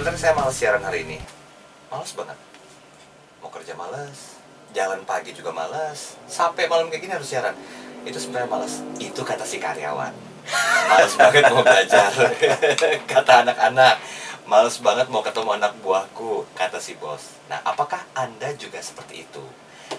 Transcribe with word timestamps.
sebenarnya 0.00 0.16
saya 0.16 0.32
malas 0.32 0.56
siaran 0.56 0.80
hari 0.80 1.04
ini. 1.04 1.20
Malas 1.92 2.16
banget. 2.16 2.38
Mau 3.44 3.52
kerja 3.52 3.76
malas, 3.76 4.40
jalan 4.72 5.04
pagi 5.04 5.36
juga 5.36 5.52
malas, 5.52 6.16
sampai 6.24 6.64
malam 6.72 6.88
kayak 6.88 7.04
gini 7.04 7.12
harus 7.12 7.28
siaran. 7.28 7.52
Itu 8.08 8.16
sebenarnya 8.16 8.48
malas. 8.48 8.80
Itu 8.96 9.20
kata 9.20 9.44
si 9.44 9.60
karyawan. 9.60 10.16
Malas 10.88 11.12
banget 11.20 11.52
mau 11.52 11.60
belajar. 11.60 12.08
kata 13.12 13.44
anak-anak. 13.44 14.00
Males 14.48 14.80
banget 14.80 15.12
mau 15.12 15.20
ketemu 15.20 15.60
anak 15.60 15.76
buahku, 15.84 16.48
kata 16.56 16.80
si 16.80 16.96
bos. 16.96 17.36
Nah, 17.52 17.60
apakah 17.60 18.00
Anda 18.16 18.56
juga 18.56 18.80
seperti 18.80 19.28
itu? 19.28 19.44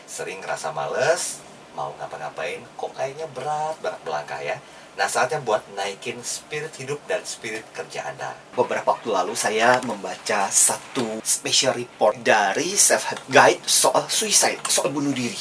Sering 0.10 0.42
ngerasa 0.42 0.74
males, 0.74 1.46
mau 1.78 1.94
ngapa-ngapain, 2.02 2.66
kok 2.74 2.90
kayaknya 2.98 3.30
berat 3.38 3.78
banget 3.86 4.02
melangkah 4.02 4.42
ya? 4.42 4.58
Nah, 5.00 5.08
saatnya 5.08 5.40
buat 5.40 5.64
naikin 5.72 6.20
spirit 6.20 6.76
hidup 6.76 7.00
dan 7.08 7.24
spirit 7.24 7.64
kerja 7.72 8.12
Anda. 8.12 8.36
Beberapa 8.52 8.92
waktu 8.92 9.08
lalu 9.08 9.34
saya 9.40 9.80
membaca 9.88 10.52
satu 10.52 11.24
special 11.24 11.80
report 11.80 12.20
dari 12.20 12.76
Self 12.76 13.08
Help 13.08 13.24
Guide 13.32 13.64
soal 13.64 14.04
suicide, 14.12 14.60
soal 14.68 14.92
bunuh 14.92 15.16
diri. 15.16 15.40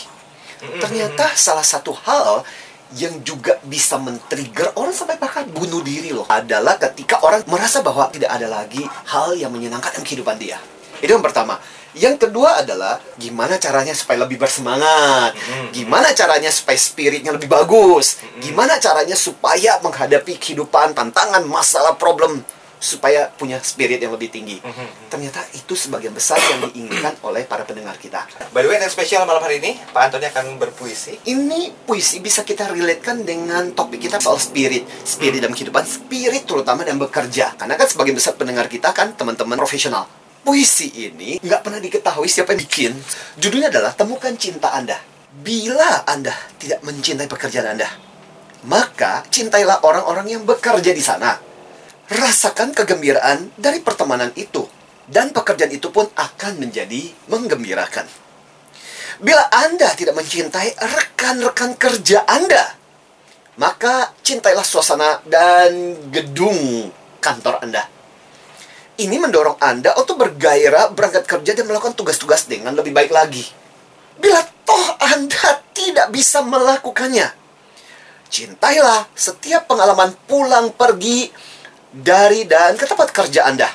Ternyata 0.60 1.34
salah 1.34 1.66
satu 1.66 1.90
hal 2.06 2.46
yang 2.94 3.22
juga 3.26 3.58
bisa 3.66 3.98
men-trigger 3.98 4.74
orang 4.74 4.94
sampai 4.94 5.14
bahkan 5.18 5.46
bunuh 5.46 5.82
diri 5.82 6.10
loh 6.10 6.26
adalah 6.26 6.74
ketika 6.78 7.22
orang 7.22 7.42
merasa 7.46 7.82
bahwa 7.82 8.10
tidak 8.10 8.30
ada 8.30 8.50
lagi 8.50 8.82
hal 9.10 9.34
yang 9.38 9.50
menyenangkan 9.50 9.94
dalam 9.94 10.06
kehidupan 10.06 10.38
dia. 10.38 10.58
Itu 10.98 11.10
yang 11.14 11.24
pertama. 11.24 11.58
Yang 11.94 12.28
kedua 12.28 12.62
adalah 12.62 13.02
gimana 13.18 13.58
caranya 13.58 13.94
supaya 13.96 14.22
lebih 14.22 14.38
bersemangat. 14.38 15.34
Gimana 15.74 16.14
caranya 16.14 16.50
supaya 16.52 16.78
spiritnya 16.78 17.34
lebih 17.34 17.50
bagus. 17.50 18.22
Gimana 18.38 18.78
caranya 18.78 19.18
supaya 19.18 19.82
menghadapi 19.82 20.38
kehidupan, 20.38 20.94
tantangan, 20.94 21.42
masalah, 21.46 21.98
problem 21.98 22.42
supaya 22.80 23.28
punya 23.28 23.60
spirit 23.60 24.00
yang 24.00 24.16
lebih 24.16 24.32
tinggi. 24.32 24.56
Ternyata 25.12 25.44
itu 25.52 25.76
sebagian 25.76 26.16
besar 26.16 26.40
yang 26.40 26.64
diinginkan 26.72 27.20
oleh 27.20 27.44
para 27.44 27.68
pendengar 27.68 28.00
kita. 28.00 28.24
By 28.56 28.64
the 28.64 28.72
way, 28.72 28.80
yang 28.80 28.88
spesial 28.88 29.28
malam 29.28 29.44
hari 29.44 29.60
ini, 29.60 29.76
Pak 29.92 30.08
Antoni 30.08 30.26
akan 30.32 30.56
berpuisi. 30.56 31.20
Ini 31.28 31.84
puisi 31.84 32.24
bisa 32.24 32.40
kita 32.40 32.72
relatekan 32.72 33.22
dengan 33.22 33.76
topik 33.76 34.08
kita 34.08 34.16
soal 34.16 34.40
spirit. 34.40 34.88
Spirit 35.04 35.44
dalam 35.44 35.52
kehidupan, 35.52 35.84
spirit 35.84 36.48
terutama 36.48 36.82
dalam 36.82 36.98
bekerja. 36.98 37.52
Karena 37.60 37.76
kan 37.76 37.86
sebagian 37.86 38.16
besar 38.16 38.34
pendengar 38.40 38.66
kita 38.66 38.96
kan 38.96 39.12
teman-teman 39.12 39.60
profesional. 39.60 40.08
Puisi 40.40 40.88
ini 41.04 41.36
nggak 41.36 41.60
pernah 41.60 41.80
diketahui 41.80 42.24
siapa 42.24 42.56
yang 42.56 42.60
bikin. 42.64 42.92
Judulnya 43.36 43.68
adalah 43.68 43.92
Temukan 43.92 44.32
Cinta 44.40 44.72
Anda. 44.72 44.96
Bila 45.30 46.08
Anda 46.08 46.32
tidak 46.56 46.80
mencintai 46.82 47.28
pekerjaan 47.28 47.76
Anda, 47.76 47.86
maka 48.66 49.22
cintailah 49.28 49.84
orang-orang 49.84 50.26
yang 50.32 50.42
bekerja 50.48 50.90
di 50.90 51.04
sana. 51.04 51.38
Rasakan 52.10 52.74
kegembiraan 52.74 53.54
dari 53.54 53.78
pertemanan 53.84 54.34
itu. 54.34 54.66
Dan 55.10 55.34
pekerjaan 55.34 55.74
itu 55.74 55.90
pun 55.90 56.06
akan 56.06 56.52
menjadi 56.58 57.10
menggembirakan. 57.26 58.06
Bila 59.20 59.42
Anda 59.52 59.92
tidak 59.92 60.16
mencintai 60.16 60.78
rekan-rekan 60.80 61.76
kerja 61.76 62.24
Anda, 62.24 62.74
maka 63.60 64.16
cintailah 64.24 64.64
suasana 64.64 65.20
dan 65.28 65.98
gedung 66.08 66.88
kantor 67.20 67.60
Anda. 67.60 67.99
Ini 69.00 69.16
mendorong 69.16 69.56
Anda 69.64 69.96
untuk 69.96 70.20
bergairah 70.20 70.92
berangkat 70.92 71.24
kerja 71.24 71.56
dan 71.56 71.64
melakukan 71.64 71.96
tugas-tugas 71.96 72.44
dengan 72.44 72.76
lebih 72.76 72.92
baik 72.92 73.08
lagi. 73.08 73.48
Bila 74.20 74.44
toh 74.68 74.88
Anda 75.00 75.64
tidak 75.72 76.12
bisa 76.12 76.44
melakukannya, 76.44 77.32
cintailah 78.28 79.08
setiap 79.16 79.64
pengalaman 79.64 80.12
pulang 80.28 80.76
pergi 80.76 81.32
dari 81.88 82.44
dan 82.44 82.76
ke 82.76 82.84
tempat 82.84 83.08
kerja 83.08 83.48
Anda. 83.48 83.72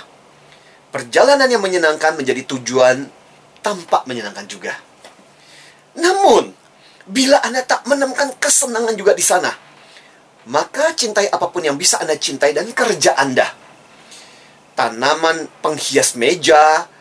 Perjalanan 0.93 1.49
yang 1.49 1.65
menyenangkan 1.65 2.13
menjadi 2.13 2.45
tujuan 2.45 3.09
tampak 3.65 4.05
menyenangkan 4.05 4.45
juga. 4.45 4.77
Namun, 5.97 6.53
bila 7.09 7.41
Anda 7.41 7.65
tak 7.65 7.89
menemukan 7.89 8.37
kesenangan 8.37 8.93
juga 8.93 9.17
di 9.17 9.25
sana, 9.25 9.49
maka 10.53 10.93
cintai 10.93 11.33
apa 11.33 11.49
pun 11.49 11.65
yang 11.65 11.81
bisa 11.81 11.97
Anda 11.97 12.13
cintai 12.13 12.53
dan 12.53 12.69
kerja 12.69 13.17
Anda. 13.17 13.64
Tanaman 14.75 15.47
penghias 15.63 16.19
meja, 16.19 16.91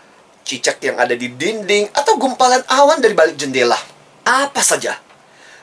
cicak 0.46 0.78
yang 0.86 0.94
ada 0.94 1.18
di 1.18 1.34
dinding, 1.34 1.90
atau 1.90 2.14
gumpalan 2.14 2.62
awan 2.70 3.02
dari 3.02 3.18
balik 3.18 3.34
jendela. 3.34 3.76
Apa 4.22 4.62
saja. 4.62 4.94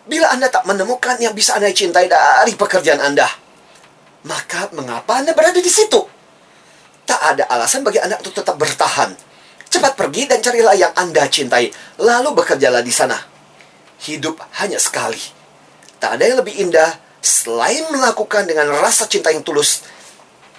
Bila 0.03 0.27
Anda 0.35 0.51
tak 0.51 0.67
menemukan 0.67 1.15
yang 1.23 1.31
bisa 1.31 1.55
Anda 1.55 1.71
cintai 1.71 2.11
dari 2.11 2.51
pekerjaan 2.59 2.99
Anda, 2.99 3.29
maka 4.27 4.67
mengapa 4.75 5.23
Anda 5.23 5.31
berada 5.31 5.63
di 5.63 5.71
situ? 5.71 6.03
Tak 7.07 7.21
ada 7.35 7.43
alasan 7.47 7.87
bagi 7.87 8.03
Anda 8.03 8.19
untuk 8.19 8.35
tetap 8.35 8.59
bertahan. 8.59 9.15
Cepat 9.71 9.95
pergi 9.95 10.27
dan 10.27 10.43
carilah 10.43 10.75
yang 10.75 10.91
Anda 10.99 11.23
cintai, 11.31 11.71
lalu 11.95 12.35
bekerjalah 12.35 12.83
di 12.83 12.91
sana. 12.91 13.15
Hidup 14.03 14.41
hanya 14.59 14.81
sekali. 14.81 15.21
Tak 16.01 16.17
ada 16.19 16.23
yang 16.27 16.37
lebih 16.43 16.59
indah 16.59 16.91
selain 17.21 17.87
melakukan 17.93 18.49
dengan 18.49 18.67
rasa 18.73 19.05
cinta 19.05 19.29
yang 19.29 19.45
tulus 19.45 19.85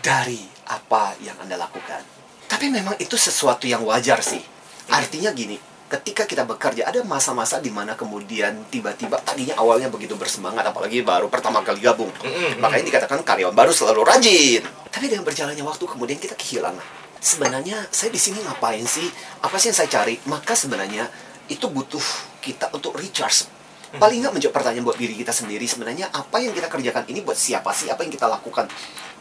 dari 0.00 0.51
apa 0.72 1.12
yang 1.20 1.36
Anda 1.44 1.60
lakukan. 1.60 2.00
Tapi 2.48 2.72
memang 2.72 2.96
itu 2.96 3.16
sesuatu 3.20 3.68
yang 3.68 3.84
wajar 3.84 4.24
sih. 4.24 4.40
Artinya 4.88 5.32
gini, 5.32 5.56
ketika 5.92 6.24
kita 6.24 6.48
bekerja 6.48 6.88
ada 6.88 7.04
masa-masa 7.04 7.60
di 7.60 7.68
mana 7.68 7.92
kemudian 7.92 8.64
tiba-tiba 8.72 9.20
tadinya 9.20 9.60
awalnya 9.60 9.92
begitu 9.92 10.16
bersemangat 10.16 10.64
apalagi 10.64 11.04
baru 11.04 11.28
pertama 11.28 11.60
kali 11.60 11.84
gabung. 11.84 12.12
Makanya 12.60 12.84
dikatakan 12.88 13.20
karyawan 13.20 13.52
baru 13.52 13.72
selalu 13.72 14.00
rajin. 14.04 14.64
Tapi 14.88 15.12
dengan 15.12 15.24
berjalannya 15.28 15.64
waktu 15.64 15.84
kemudian 15.84 16.16
kita 16.16 16.32
kehilangan. 16.36 16.84
Sebenarnya 17.22 17.86
saya 17.94 18.10
di 18.10 18.18
sini 18.18 18.42
ngapain 18.42 18.82
sih? 18.82 19.06
Apa 19.44 19.54
sih 19.60 19.70
yang 19.70 19.78
saya 19.78 19.88
cari? 19.92 20.18
Maka 20.26 20.58
sebenarnya 20.58 21.06
itu 21.46 21.68
butuh 21.70 22.02
kita 22.42 22.72
untuk 22.74 22.98
recharge. 22.98 23.61
Paling 23.92 24.24
nggak 24.24 24.32
menjawab 24.32 24.54
pertanyaan 24.56 24.84
buat 24.88 24.96
diri 24.96 25.12
kita 25.12 25.36
sendiri 25.36 25.68
sebenarnya 25.68 26.08
apa 26.08 26.40
yang 26.40 26.56
kita 26.56 26.72
kerjakan 26.72 27.04
ini 27.12 27.20
buat 27.20 27.36
siapa 27.36 27.76
sih? 27.76 27.92
Apa 27.92 28.00
yang 28.04 28.12
kita 28.12 28.24
lakukan? 28.24 28.64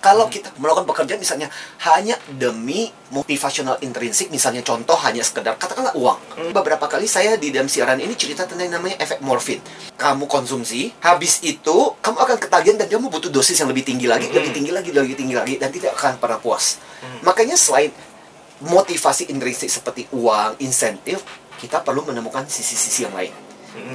Kalau 0.01 0.31
kita 0.31 0.49
melakukan 0.57 0.87
pekerjaan 0.87 1.21
misalnya 1.21 1.51
hanya 1.85 2.17
demi 2.25 2.89
motivasional 3.13 3.77
intrinsik, 3.85 4.33
misalnya 4.33 4.65
contoh 4.65 4.97
hanya 5.05 5.21
sekedar 5.21 5.59
katakanlah 5.61 5.93
uang. 5.93 6.17
Beberapa 6.55 6.89
kali 6.89 7.05
saya 7.05 7.37
di 7.37 7.53
dalam 7.53 7.69
siaran 7.69 8.01
ini 8.01 8.17
cerita 8.17 8.49
tentang 8.49 8.71
yang 8.71 8.81
namanya 8.81 8.97
efek 8.97 9.21
morfin. 9.21 9.61
Kamu 9.99 10.25
konsumsi, 10.25 10.89
habis 11.05 11.43
itu 11.45 11.93
kamu 12.01 12.17
akan 12.17 12.37
ketagihan 12.41 12.77
dan 12.81 12.89
kamu 12.89 13.13
butuh 13.13 13.29
dosis 13.29 13.59
yang 13.61 13.69
lebih 13.69 13.85
tinggi 13.85 14.09
lagi, 14.09 14.31
lebih 14.33 14.55
tinggi 14.55 14.71
lagi, 14.73 14.89
lebih 14.89 15.13
tinggi 15.13 15.35
lagi 15.37 15.55
dan 15.61 15.69
tidak 15.69 15.93
akan 15.99 16.17
pernah 16.17 16.41
puas. 16.41 16.81
Makanya 17.21 17.53
selain 17.53 17.93
motivasi 18.65 19.29
intrinsik 19.29 19.69
seperti 19.69 20.09
uang, 20.15 20.57
insentif, 20.63 21.21
kita 21.61 21.85
perlu 21.85 22.09
menemukan 22.09 22.49
sisi-sisi 22.49 23.05
yang 23.05 23.13
lain. 23.13 23.50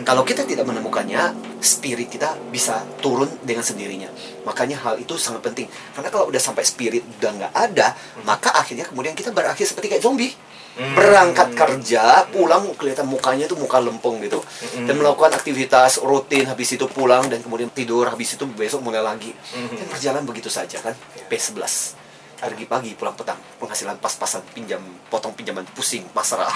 Kalau 0.09 0.25
kita 0.25 0.49
tidak 0.49 0.65
menemukannya, 0.65 1.37
spirit 1.61 2.09
kita 2.09 2.33
bisa 2.49 2.81
turun 3.05 3.29
dengan 3.45 3.61
sendirinya. 3.61 4.09
Makanya 4.49 4.81
hal 4.81 4.95
itu 4.97 5.21
sangat 5.21 5.45
penting. 5.45 5.69
Karena 5.93 6.09
kalau 6.09 6.33
udah 6.33 6.41
sampai 6.41 6.65
spirit 6.65 7.05
udah 7.21 7.31
nggak 7.37 7.53
ada, 7.53 7.93
maka 8.25 8.57
akhirnya 8.57 8.89
kemudian 8.89 9.13
kita 9.13 9.37
berakhir 9.37 9.69
seperti 9.69 9.93
kayak 9.93 10.05
zombie. 10.05 10.33
Berangkat 10.77 11.57
kerja, 11.57 12.29
pulang 12.29 12.77
kelihatan 12.77 13.09
mukanya 13.09 13.49
itu 13.49 13.57
muka 13.57 13.81
lempeng 13.81 14.21
gitu. 14.21 14.45
Dan 14.85 15.01
melakukan 15.01 15.33
aktivitas 15.33 16.05
rutin, 16.05 16.45
habis 16.49 16.77
itu 16.77 16.85
pulang 16.85 17.33
dan 17.33 17.41
kemudian 17.41 17.73
tidur, 17.73 18.05
habis 18.13 18.37
itu 18.37 18.45
besok 18.45 18.85
mulai 18.85 19.01
lagi. 19.01 19.33
Dan 19.57 19.89
berjalan 19.89 20.25
begitu 20.29 20.53
saja 20.53 20.77
kan. 20.85 20.93
P11 21.33 21.96
pergi 22.37 22.69
pagi 22.69 22.93
pulang 22.93 23.17
petang 23.17 23.41
penghasilan 23.57 23.97
pas-pasan 23.97 24.45
pinjam 24.53 24.81
potong 25.09 25.33
pinjaman 25.33 25.65
pusing 25.73 26.05
pasrah. 26.13 26.53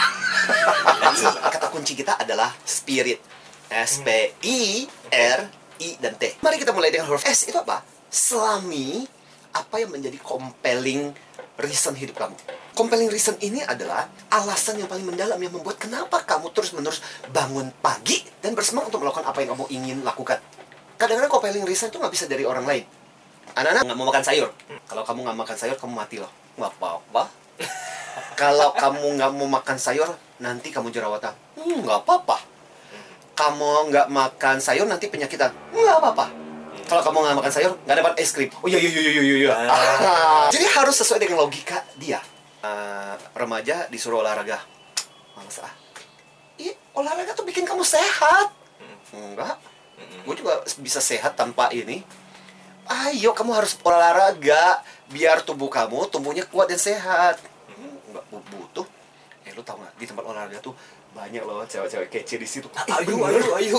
Kata 1.57 1.73
kunci 1.73 1.97
kita 1.97 2.21
adalah 2.21 2.53
spirit. 2.63 3.19
S 3.71 4.03
P 4.03 4.09
I 4.45 4.85
R 5.15 5.41
I. 5.81 5.89
Dan 5.97 6.19
T. 6.21 6.43
Mari 6.43 6.61
kita 6.61 6.75
mulai 6.77 6.93
dengan 6.93 7.09
huruf 7.09 7.25
S. 7.25 7.49
Itu 7.49 7.63
apa? 7.63 7.81
Selami 8.11 9.07
apa 9.55 9.83
yang 9.83 9.95
menjadi 9.95 10.19
compelling 10.21 11.15
reason 11.59 11.95
hidup 11.95 12.19
kamu. 12.19 12.37
Compelling 12.75 13.11
reason 13.11 13.39
ini 13.43 13.63
adalah 13.63 14.11
alasan 14.31 14.79
yang 14.79 14.91
paling 14.91 15.07
mendalam 15.07 15.39
yang 15.39 15.55
membuat 15.55 15.79
kenapa 15.79 16.23
kamu 16.23 16.51
terus-menerus 16.55 17.03
bangun 17.31 17.71
pagi 17.83 18.23
dan 18.43 18.55
bersemangat 18.55 18.95
untuk 18.95 19.07
melakukan 19.07 19.27
apa 19.27 19.39
yang 19.43 19.55
kamu 19.55 19.67
ingin 19.71 19.99
lakukan. 20.03 20.39
Kadang-kadang 20.99 21.33
compelling 21.33 21.67
reason 21.67 21.89
itu 21.89 21.99
nggak 21.99 22.13
bisa 22.13 22.27
dari 22.27 22.45
orang 22.47 22.67
lain 22.67 22.85
anak-anak 23.57 23.83
nggak 23.87 23.99
mau 23.99 24.09
makan 24.09 24.25
sayur. 24.25 24.49
Kalau 24.87 25.03
kamu 25.03 25.19
nggak 25.27 25.39
makan 25.39 25.57
sayur 25.57 25.77
kamu 25.79 25.93
mati 25.95 26.17
loh. 26.19 26.31
Nggak 26.59 26.71
apa-apa. 26.79 27.23
Kalau 28.41 28.71
kamu 28.75 29.07
nggak 29.21 29.31
mau 29.37 29.49
makan 29.49 29.77
sayur 29.79 30.09
nanti 30.41 30.69
kamu 30.73 30.91
jerawatan. 30.91 31.35
Hmm, 31.59 31.85
nggak 31.85 31.99
apa-apa. 32.07 32.37
Kamu 33.37 33.89
nggak 33.89 34.07
makan 34.13 34.57
sayur 34.61 34.85
nanti 34.85 35.09
penyakitan. 35.09 35.53
Nggak 35.73 35.97
apa-apa. 36.01 36.27
Kalau 36.91 37.03
kamu 37.07 37.17
nggak 37.23 37.37
makan 37.39 37.53
sayur 37.55 37.73
nggak 37.87 37.97
dapat 38.03 38.13
es 38.19 38.31
krim. 38.35 38.51
Oh 38.61 38.67
iya 38.67 38.79
iya 38.83 38.91
iya 38.91 39.11
iya 39.11 39.23
iya. 39.23 39.35
Iya 39.39 39.53
jadi 40.55 40.67
harus 40.75 40.99
sesuai 40.99 41.23
dengan 41.23 41.47
logika 41.47 41.87
dia. 41.95 42.19
Eh, 42.61 43.15
remaja 43.33 43.89
disuruh 43.89 44.21
olahraga. 44.21 44.61
Males 45.39 45.59
ah. 45.65 45.73
Ih, 46.61 46.77
olahraga 46.93 47.33
tuh 47.33 47.47
bikin 47.49 47.65
kamu 47.65 47.81
sehat. 47.87 48.53
Enggak. 49.17 49.57
Gue 50.27 50.35
juga 50.37 50.61
bisa 50.83 51.01
sehat 51.01 51.39
tanpa 51.39 51.73
ini 51.73 52.05
ayo 52.91 53.31
kamu 53.33 53.55
harus 53.55 53.79
olahraga 53.87 54.83
biar 55.11 55.47
tubuh 55.47 55.71
kamu 55.71 56.11
tumbuhnya 56.11 56.43
kuat 56.51 56.67
dan 56.71 56.79
sehat. 56.83 57.39
Bu- 58.11 58.43
butuh. 58.51 58.87
Eh 59.47 59.55
lu 59.55 59.63
tau 59.63 59.79
gak 59.79 59.95
di 59.95 60.07
tempat 60.07 60.27
olahraga 60.27 60.59
tuh 60.59 60.75
banyak 61.11 61.43
loh 61.43 61.67
cewek-cewek 61.67 62.07
kece 62.07 62.39
di 62.39 62.47
situ. 62.47 62.71
Ayo, 62.87 63.19
beneran. 63.19 63.43
ayo, 63.59 63.79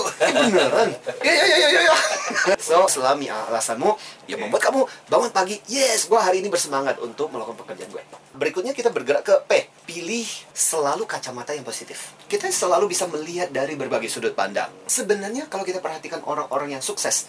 Beneran? 0.52 0.88
Ya 1.24 1.32
ya 1.32 1.44
ya 1.48 1.68
ya 1.70 1.80
ya, 1.86 2.56
so 2.58 2.84
selami 2.90 3.30
alasanmu 3.30 3.94
ya 4.28 4.36
membuat 4.36 4.68
kamu 4.68 4.84
bangun 5.08 5.30
pagi. 5.32 5.56
Yes 5.68 6.10
gua 6.10 6.20
hari 6.28 6.44
ini 6.44 6.52
bersemangat 6.52 7.00
untuk 7.00 7.32
melakukan 7.32 7.56
pekerjaan 7.62 7.88
gue 7.88 8.04
berikutnya 8.32 8.72
kita 8.72 8.88
bergerak 8.88 9.22
ke 9.22 9.34
P. 9.46 9.52
Pilih 9.84 10.26
selalu 10.56 11.04
kacamata 11.04 11.52
yang 11.52 11.64
positif. 11.64 12.16
Kita 12.26 12.48
selalu 12.48 12.88
bisa 12.90 13.04
melihat 13.06 13.52
dari 13.52 13.76
berbagai 13.76 14.08
sudut 14.08 14.32
pandang. 14.32 14.72
Sebenarnya 14.88 15.46
kalau 15.52 15.62
kita 15.62 15.84
perhatikan 15.84 16.24
orang-orang 16.24 16.76
yang 16.78 16.82
sukses 16.84 17.28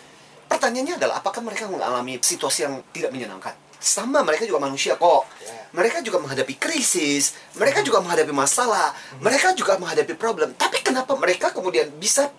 pertanyaannya 0.54 1.02
adalah 1.02 1.18
apakah 1.18 1.42
mereka 1.42 1.66
mengalami 1.66 2.22
situasi 2.22 2.70
yang 2.70 2.86
tidak 2.94 3.10
menyenangkan 3.10 3.58
sama 3.82 4.24
mereka 4.24 4.46
juga 4.48 4.64
manusia 4.64 4.96
kok 4.96 5.28
Ya. 5.44 5.52
mereka 5.76 6.00
juga 6.00 6.24
menghadapi 6.24 6.56
krisis, 6.56 7.36
mereka 7.60 7.84
juga 7.84 8.00
menghadapi 8.00 8.32
masalah, 8.32 8.96
mereka 9.20 9.52
juga 9.52 9.76
menghadapi 9.76 10.16
problem. 10.16 10.56
Tapi 10.56 10.80
kenapa 10.80 11.20
mereka 11.20 11.52
kemudian 11.52 11.92
bisa 12.00 12.32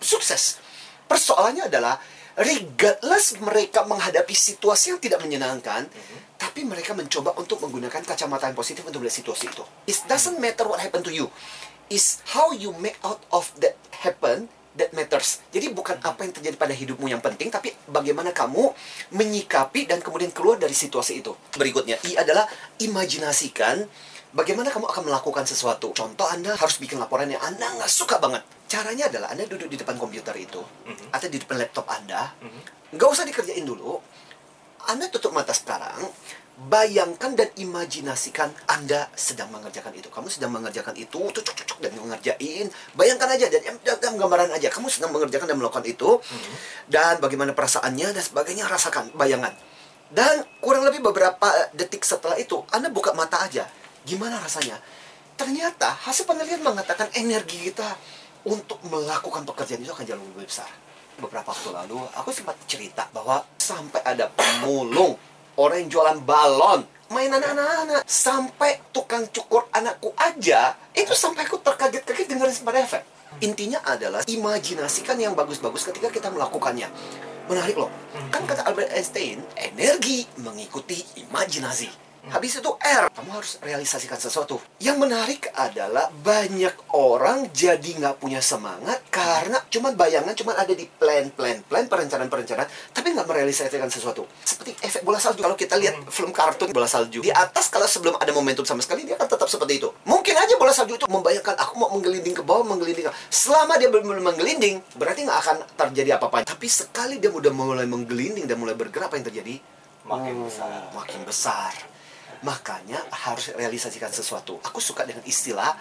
sukses? 0.00 0.56
Persoalannya 1.04 1.68
adalah 1.68 2.00
regardless 2.40 3.36
mereka 3.44 3.84
menghadapi 3.84 4.32
situasi 4.32 4.96
yang 4.96 5.00
tidak 5.04 5.20
menyenangkan, 5.20 5.84
tapi 6.40 6.64
mereka 6.64 6.96
mencoba 6.96 7.36
untuk 7.36 7.60
menggunakan 7.60 8.00
kacamata 8.08 8.48
yang 8.48 8.56
positif 8.56 8.88
untuk 8.88 9.04
melihat 9.04 9.20
situasi 9.20 9.52
itu. 9.52 9.64
It 9.84 10.00
doesn't 10.08 10.40
matter 10.40 10.64
what 10.64 10.80
happened 10.80 11.04
to 11.04 11.12
you. 11.12 11.28
Is 11.92 12.24
how 12.32 12.56
you 12.56 12.72
make 12.80 12.96
out 13.04 13.20
of 13.30 13.52
that 13.60 13.76
happen 14.00 14.48
that 14.76 14.92
matters. 14.92 15.40
Jadi 15.50 15.72
bukan 15.72 15.96
apa 16.04 16.22
yang 16.22 16.32
terjadi 16.36 16.56
pada 16.56 16.72
hidupmu 16.76 17.08
yang 17.08 17.20
penting, 17.24 17.48
tapi 17.48 17.72
bagaimana 17.88 18.30
kamu 18.30 18.72
menyikapi 19.16 19.88
dan 19.88 20.04
kemudian 20.04 20.30
keluar 20.30 20.60
dari 20.60 20.76
situasi 20.76 21.24
itu. 21.24 21.32
Berikutnya, 21.56 21.96
I 22.04 22.20
adalah 22.20 22.44
imajinasikan 22.78 23.88
bagaimana 24.36 24.68
kamu 24.68 24.86
akan 24.86 25.02
melakukan 25.08 25.48
sesuatu. 25.48 25.96
Contoh 25.96 26.28
Anda 26.28 26.52
harus 26.52 26.76
bikin 26.76 27.00
laporan 27.00 27.32
yang 27.32 27.40
Anda 27.40 27.72
nggak 27.80 27.90
suka 27.90 28.20
banget. 28.20 28.44
Caranya 28.68 29.08
adalah 29.08 29.32
Anda 29.32 29.48
duduk 29.48 29.72
di 29.72 29.80
depan 29.80 29.96
komputer 29.96 30.36
itu, 30.36 30.60
Mhm. 30.60 31.12
atau 31.14 31.26
di 31.32 31.38
depan 31.40 31.56
laptop 31.56 31.86
Anda, 31.88 32.36
Mhm. 32.42 32.60
nggak 33.00 33.08
usah 33.08 33.24
dikerjain 33.24 33.64
dulu. 33.64 33.96
Anda 34.86 35.10
tutup 35.10 35.34
mata 35.34 35.50
sekarang, 35.50 35.98
bayangkan 36.56 37.36
dan 37.36 37.52
imajinasikan 37.52 38.48
Anda 38.64 39.12
sedang 39.12 39.52
mengerjakan 39.52 39.92
itu. 39.92 40.08
Kamu 40.08 40.32
sedang 40.32 40.56
mengerjakan 40.56 40.96
itu, 40.96 41.20
cucuk-cucuk 41.20 41.78
dan 41.84 41.92
mengerjain. 42.00 42.72
Bayangkan 42.96 43.28
aja 43.36 43.52
dan 43.52 43.76
dalam 43.84 44.16
gambaran 44.16 44.56
aja, 44.56 44.72
kamu 44.72 44.88
sedang 44.88 45.12
mengerjakan 45.12 45.52
dan 45.52 45.56
melakukan 45.60 45.84
itu. 45.84 46.16
Dan 46.88 47.20
bagaimana 47.20 47.52
perasaannya 47.52 48.16
dan 48.16 48.24
sebagainya, 48.24 48.64
rasakan, 48.72 49.12
bayangan. 49.12 49.52
Dan 50.08 50.48
kurang 50.64 50.88
lebih 50.88 51.04
beberapa 51.04 51.52
detik 51.76 52.06
setelah 52.08 52.40
itu, 52.40 52.64
Anda 52.72 52.88
buka 52.88 53.12
mata 53.12 53.44
aja. 53.44 53.68
Gimana 54.08 54.40
rasanya? 54.40 54.80
Ternyata 55.36 55.92
hasil 56.08 56.24
penelitian 56.24 56.64
mengatakan 56.64 57.12
energi 57.12 57.68
kita 57.68 57.92
untuk 58.48 58.80
melakukan 58.88 59.44
pekerjaan 59.44 59.84
itu 59.84 59.92
akan 59.92 60.06
jauh 60.08 60.22
lebih 60.32 60.48
besar. 60.48 60.70
Beberapa 61.20 61.52
waktu 61.52 61.68
lalu, 61.74 62.00
aku 62.16 62.32
sempat 62.32 62.56
cerita 62.64 63.04
bahwa 63.12 63.44
sampai 63.60 64.00
ada 64.06 64.30
pemulung, 64.32 65.18
orang 65.56 65.84
yang 65.84 65.90
jualan 65.92 66.18
balon, 66.22 66.84
mainan 67.10 67.42
anak-anak, 67.42 68.04
sampai 68.06 68.80
tukang 68.92 69.26
cukur 69.32 69.66
anakku 69.72 70.12
aja, 70.16 70.76
itu 70.92 71.12
sampai 71.12 71.44
aku 71.44 71.60
terkaget-kaget 71.60 72.26
dengar 72.28 72.48
pada 72.52 72.78
efek. 72.80 73.02
Intinya 73.44 73.82
adalah 73.84 74.24
imajinasikan 74.24 75.20
yang 75.20 75.36
bagus-bagus 75.36 75.84
ketika 75.92 76.08
kita 76.08 76.28
melakukannya. 76.32 76.88
Menarik 77.46 77.76
loh. 77.76 77.92
Kan 78.32 78.48
kata 78.48 78.64
Albert 78.64 78.90
Einstein, 78.96 79.44
energi 79.54 80.24
mengikuti 80.40 81.04
imajinasi. 81.20 82.05
Habis 82.26 82.58
itu 82.58 82.70
R, 82.82 83.06
kamu 83.14 83.30
harus 83.38 83.62
realisasikan 83.62 84.18
sesuatu. 84.18 84.58
Yang 84.82 84.98
menarik 84.98 85.46
adalah 85.54 86.10
banyak 86.10 86.74
orang 86.98 87.46
jadi 87.54 87.86
nggak 88.02 88.18
punya 88.18 88.42
semangat 88.42 88.98
karena 89.14 89.62
cuman 89.70 89.94
bayangan 89.94 90.34
cuman 90.34 90.58
ada 90.58 90.74
di 90.74 90.90
plan, 90.90 91.30
plan, 91.30 91.62
plan, 91.62 91.86
perencanaan-perencanaan, 91.86 92.66
tapi 92.90 93.14
nggak 93.14 93.30
merealisasikan 93.30 93.86
sesuatu. 93.86 94.26
Seperti 94.42 94.74
efek 94.82 95.06
bola 95.06 95.22
salju. 95.22 95.38
Kalau 95.38 95.54
kita 95.54 95.78
lihat 95.78 96.02
film 96.10 96.34
kartun 96.34 96.74
bola 96.74 96.90
salju, 96.90 97.22
di 97.22 97.30
atas 97.30 97.70
kalau 97.70 97.86
sebelum 97.86 98.18
ada 98.18 98.34
momentum 98.34 98.66
sama 98.66 98.82
sekali 98.82 99.06
dia 99.06 99.14
akan 99.14 99.30
tetap 99.30 99.46
seperti 99.46 99.78
itu. 99.78 99.88
Mungkin 100.02 100.34
aja 100.34 100.58
bola 100.58 100.74
salju 100.74 100.98
itu 100.98 101.06
membayangkan 101.06 101.54
aku 101.54 101.78
mau 101.78 101.94
menggelinding 101.94 102.34
ke 102.34 102.42
bawah, 102.42 102.66
menggelinding 102.66 103.06
ke 103.06 103.14
Selama 103.30 103.78
dia 103.78 103.86
belum 103.86 104.18
menggelinding, 104.18 104.82
berarti 104.98 105.22
nggak 105.22 105.38
akan 105.46 105.56
terjadi 105.78 106.18
apa-apa. 106.18 106.42
Tapi 106.42 106.66
sekali 106.66 107.22
dia 107.22 107.30
udah 107.30 107.54
mulai 107.54 107.86
menggelinding 107.86 108.50
dan 108.50 108.58
mulai 108.58 108.74
bergerak, 108.74 109.14
apa 109.14 109.14
yang 109.14 109.26
terjadi? 109.30 109.54
Makin 110.06 110.34
Oh, 110.38 110.46
besar. 110.46 110.70
Makin 110.94 111.20
besar. 111.22 111.95
Makanya 112.44 113.00
harus 113.24 113.52
realisasikan 113.54 114.12
sesuatu. 114.12 114.60
Aku 114.60 114.82
suka 114.82 115.08
dengan 115.08 115.24
istilah 115.24 115.72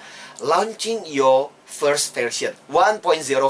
launching 0.43 1.03
your 1.07 1.51
first 1.65 2.15
version, 2.15 2.53
1.0 2.71 3.01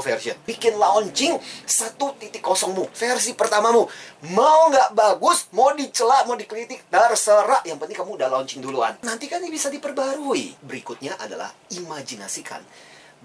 version. 0.02 0.34
Bikin 0.42 0.74
launching 0.74 1.38
1.0mu, 1.68 2.84
versi 2.90 3.30
pertamamu. 3.36 3.86
Mau 4.34 4.60
nggak 4.72 4.96
bagus, 4.96 5.46
mau 5.54 5.70
dicela, 5.76 6.26
mau 6.26 6.34
dikritik, 6.34 6.88
terserah. 6.90 7.62
Yang 7.62 7.78
penting 7.86 7.96
kamu 8.00 8.10
udah 8.18 8.28
launching 8.32 8.60
duluan. 8.64 8.96
Nanti 9.04 9.30
kan 9.30 9.38
ini 9.44 9.52
bisa 9.52 9.70
diperbarui. 9.70 10.58
Berikutnya 10.64 11.14
adalah 11.20 11.52
imajinasikan 11.70 12.64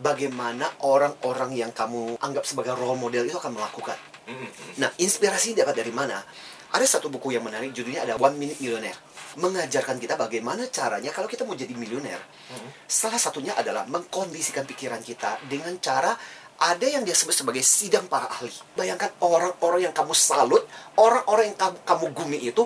bagaimana 0.02 0.66
orang-orang 0.88 1.54
yang 1.54 1.72
kamu 1.72 2.18
anggap 2.20 2.44
sebagai 2.48 2.74
role 2.74 2.98
model 2.98 3.28
itu 3.28 3.38
akan 3.38 3.54
melakukan. 3.54 3.98
Mhm. 4.26 4.50
Nah, 4.82 4.90
inspirasi 4.98 5.58
dapat 5.58 5.78
dari 5.78 5.94
mana? 5.94 6.22
Ada 6.72 6.98
satu 6.98 7.12
buku 7.12 7.36
yang 7.36 7.44
menarik, 7.44 7.76
judulnya 7.76 8.08
ada 8.08 8.16
One 8.16 8.40
Minute 8.40 8.64
Millionaire. 8.64 8.96
Mengajarkan 9.36 10.00
kita 10.00 10.16
bagaimana 10.16 10.68
caranya 10.72 11.12
kalau 11.12 11.28
kita 11.28 11.44
mau 11.44 11.56
jadi 11.56 11.72
miliuner. 11.76 12.20
Mhm. 12.20 12.88
Salah 12.88 13.20
satunya 13.20 13.52
adalah 13.56 13.84
mengkondisikan 13.88 14.64
pikiran 14.64 15.04
kita 15.04 15.40
dengan 15.52 15.76
cara 15.84 16.16
ada 16.62 16.86
yang 16.86 17.02
dia 17.02 17.18
sebut 17.18 17.34
sebagai 17.34 17.66
sidang 17.66 18.06
para 18.06 18.30
ahli. 18.30 18.54
Bayangkan 18.78 19.12
orang-orang 19.20 19.90
yang 19.90 19.96
kamu 19.96 20.14
salut, 20.14 20.64
orang-orang 20.96 21.52
yang 21.52 21.60
kamu, 21.60 21.78
kamu 21.84 22.06
gumi 22.14 22.40
itu, 22.40 22.64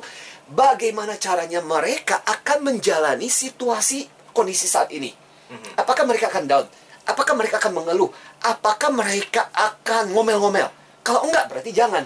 bagaimana 0.51 1.15
caranya 1.15 1.63
mereka 1.63 2.21
akan 2.27 2.61
menjalani 2.61 3.25
situasi 3.31 4.05
kondisi 4.35 4.67
saat 4.69 4.91
ini. 4.93 5.09
Mhm. 5.49 5.81
Apakah 5.81 6.03
mereka 6.05 6.29
akan 6.29 6.43
down? 6.45 6.65
Apakah 7.05 7.33
mereka 7.37 7.61
akan 7.61 7.73
mengeluh? 7.73 8.09
Apakah 8.41 8.89
mereka 8.89 9.49
akan 9.53 10.13
ngomel-ngomel? 10.13 10.69
Kalau 11.05 11.21
enggak, 11.25 11.47
berarti 11.49 11.71
jangan. 11.71 12.05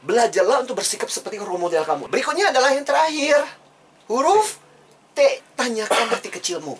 Belajarlah 0.00 0.64
untuk 0.64 0.80
bersikap 0.80 1.12
seperti 1.12 1.36
role 1.36 1.60
model 1.60 1.84
kamu. 1.84 2.08
Berikutnya 2.08 2.48
adalah 2.48 2.72
yang 2.72 2.88
terakhir. 2.88 3.36
Huruf 4.08 4.56
T. 5.12 5.20
Tanyakan 5.52 6.08
hati 6.08 6.32
kecilmu. 6.32 6.74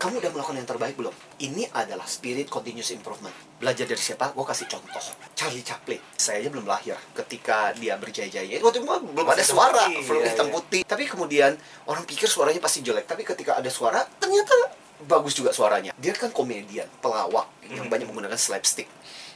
Kamu 0.00 0.16
udah 0.16 0.32
melakukan 0.32 0.56
yang 0.56 0.64
terbaik 0.64 0.96
belum? 0.96 1.12
Ini 1.44 1.68
adalah 1.76 2.08
spirit 2.08 2.48
continuous 2.48 2.88
improvement. 2.88 3.34
Belajar 3.60 3.84
dari 3.84 4.00
siapa? 4.00 4.32
Gue 4.32 4.48
kasih 4.48 4.64
contoh. 4.64 4.96
Charlie 5.36 5.60
Chaplin. 5.60 6.00
Saya 6.16 6.40
aja 6.40 6.48
belum 6.48 6.64
lahir 6.64 6.96
ketika 7.12 7.76
dia 7.76 8.00
berjaya-jaya. 8.00 8.64
Waktu 8.64 8.80
itu 8.80 8.86
belum 8.88 9.26
ada 9.28 9.36
Masih 9.36 9.52
suara. 9.52 9.84
putih, 9.84 10.00
Film 10.00 10.22
iya, 10.24 10.30
hitam 10.32 10.48
iya. 10.48 10.54
putih. 10.56 10.82
Tapi 10.88 11.04
kemudian 11.04 11.52
orang 11.84 12.08
pikir 12.08 12.32
suaranya 12.32 12.64
pasti 12.64 12.80
jelek. 12.80 13.04
Tapi 13.04 13.28
ketika 13.28 13.60
ada 13.60 13.68
suara, 13.68 14.00
ternyata 14.16 14.56
bagus 15.04 15.36
juga 15.36 15.52
suaranya. 15.52 15.92
Dia 16.00 16.16
kan 16.16 16.32
komedian, 16.32 16.88
pelawak 17.04 17.50
yang 17.68 17.84
Mhm. 17.84 17.92
banyak 17.92 18.06
menggunakan 18.08 18.40
slapstick. 18.40 18.88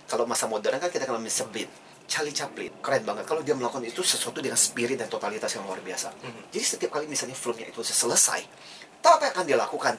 Kalau 0.08 0.24
masa 0.24 0.48
modern 0.48 0.80
kan 0.80 0.88
kita 0.88 1.04
kenal 1.04 1.20
Mr. 1.20 1.44
Bean. 1.52 1.68
Charlie 2.04 2.36
Chaplin, 2.36 2.70
keren 2.84 3.02
banget. 3.02 3.24
Kalau 3.24 3.40
dia 3.40 3.56
melakukan 3.56 3.84
itu 3.84 4.04
sesuatu 4.04 4.44
dengan 4.44 4.60
spirit 4.60 5.00
dan 5.00 5.08
totalitas 5.08 5.48
yang 5.56 5.64
luar 5.64 5.80
biasa. 5.80 6.12
Mhm. 6.20 6.52
Jadi 6.52 6.64
setiap 6.64 7.00
kali 7.00 7.08
misalnya 7.08 7.34
filmnya 7.34 7.66
itu 7.68 7.80
selesai, 7.80 8.40
tahu 9.00 9.12
apa 9.18 9.22
yang 9.28 9.34
akan 9.34 9.44
dia 9.48 9.58
lakukan? 9.58 9.94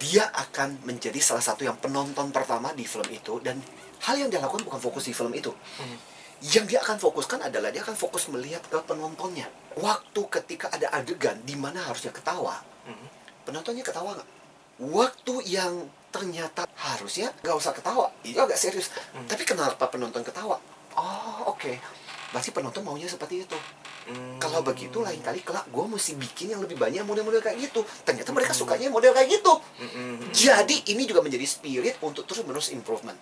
Dia 0.00 0.24
akan 0.32 0.84
menjadi 0.88 1.20
salah 1.20 1.44
satu 1.44 1.64
yang 1.64 1.76
penonton 1.76 2.32
pertama 2.32 2.72
di 2.72 2.88
film 2.88 3.08
itu 3.12 3.40
dan 3.44 3.60
hal 4.08 4.16
yang 4.16 4.32
dia 4.32 4.40
lakukan 4.40 4.64
bukan 4.64 4.80
fokus 4.80 5.08
di 5.08 5.12
film 5.12 5.32
itu. 5.36 5.52
Mhm. 5.52 5.96
Yang 6.40 6.64
dia 6.72 6.78
akan 6.80 6.96
fokuskan 6.96 7.52
adalah 7.52 7.68
dia 7.68 7.84
akan 7.84 7.96
fokus 7.96 8.32
melihat 8.32 8.64
ke 8.64 8.80
penontonnya. 8.88 9.44
Waktu 9.76 10.20
ketika 10.40 10.72
ada 10.72 10.88
adegan 10.96 11.36
di 11.44 11.52
mana 11.52 11.84
harusnya 11.84 12.12
ketawa, 12.12 12.64
Mhm. 12.88 13.06
penontonnya 13.44 13.84
ketawa 13.84 14.16
nggak? 14.16 14.28
Waktu 14.80 15.34
yang 15.44 15.84
ternyata 16.10 16.64
harusnya 16.80 17.28
nggak 17.44 17.56
usah 17.56 17.76
ketawa, 17.76 18.08
itu 18.24 18.40
agak 18.40 18.56
serius. 18.56 18.88
Hmm. 19.12 19.28
Tapi 19.28 19.44
kenapa 19.44 19.86
penonton 19.92 20.24
ketawa? 20.24 20.56
Oke, 21.60 21.76
berarti 22.32 22.56
penonton 22.56 22.80
maunya 22.80 23.04
seperti 23.04 23.44
itu. 23.44 23.58
Hmm. 24.08 24.40
Kalau 24.40 24.64
begitu 24.64 25.04
lain 25.04 25.20
kali 25.20 25.44
kelak 25.44 25.68
gue 25.68 25.84
mesti 25.84 26.16
bikin 26.16 26.56
yang 26.56 26.64
lebih 26.64 26.80
banyak 26.80 27.04
model-model 27.04 27.44
kayak 27.44 27.60
gitu. 27.60 27.84
Ternyata 28.00 28.32
mereka 28.32 28.56
sukanya 28.56 28.88
model 28.88 29.12
kayak 29.12 29.28
gitu. 29.28 29.60
Mhm. 29.76 30.32
Jadi 30.32 30.88
ini 30.88 31.04
juga 31.04 31.20
menjadi 31.20 31.44
spirit 31.44 32.00
untuk 32.00 32.24
terus 32.24 32.40
menerus 32.48 32.72
improvement. 32.72 33.20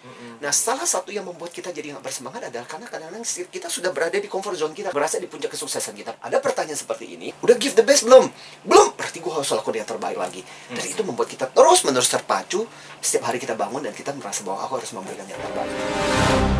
Mhm. 0.00 0.38
Nah, 0.38 0.54
salah 0.54 0.86
satu 0.86 1.10
yang 1.10 1.26
membuat 1.26 1.50
kita 1.50 1.74
jadi 1.74 1.92
nggak 1.92 2.06
bersemangat 2.06 2.46
adalah 2.46 2.64
karena 2.70 2.86
kadang-kadang 2.86 3.26
kita 3.26 3.66
sudah 3.66 3.90
berada 3.90 4.16
di 4.16 4.30
comfort 4.30 4.54
zone 4.54 4.72
kita, 4.72 4.94
berasa 4.94 5.18
di 5.18 5.26
puncak 5.26 5.50
kesuksesan 5.50 5.92
kita. 5.92 6.16
Ada 6.22 6.38
pertanyaan 6.38 6.78
seperti 6.78 7.18
ini, 7.18 7.34
udah 7.42 7.58
give 7.58 7.74
the 7.74 7.82
best 7.82 8.06
belum? 8.06 8.30
Belum, 8.64 8.94
berarti 8.94 9.18
gue 9.18 9.32
harus 9.34 9.50
lakukan 9.50 9.82
yang 9.82 9.90
terbaik 9.90 10.16
lagi. 10.16 10.40
Dan 10.70 10.84
itu 10.86 11.02
membuat 11.02 11.26
kita 11.26 11.50
terus 11.50 11.82
menerus 11.82 12.08
terpacu. 12.08 12.64
Setiap 13.02 13.34
hari 13.34 13.42
kita 13.42 13.58
bangun 13.58 13.82
dan 13.82 13.92
kita 13.92 14.14
merasa 14.14 14.46
bahwa 14.46 14.62
aku 14.62 14.78
harus 14.78 14.94
memberikan 14.94 15.26
yang 15.26 15.42
terbaik. 15.42 16.59